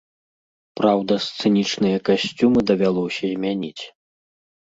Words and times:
Праўда, 0.79 1.17
сцэнічныя 1.25 1.97
касцюмы 2.09 2.59
давялося 2.71 3.23
змяніць. 3.35 3.83